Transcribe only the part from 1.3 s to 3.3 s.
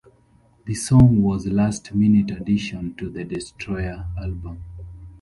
a last-minute addition to the